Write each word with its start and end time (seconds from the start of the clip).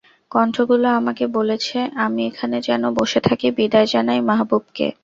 কণ্ঠগুলো 0.31 0.87
আমাকে 0.99 1.25
বলেছে, 1.37 1.77
আমি 2.05 2.21
এখানে 2.27 2.57
যেন 2.67 2.83
বসে 2.99 3.19
থাকি, 3.27 3.47
বিদায় 3.57 3.87
জানাই 3.93 4.19
মাহবুবকে। 4.29 4.87